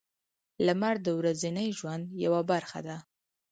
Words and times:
•لمر 0.65 0.95
د 1.05 1.07
ورځني 1.19 1.67
ژوند 1.79 2.05
یوه 2.23 2.41
برخه 2.51 2.79
ده. 2.87 2.97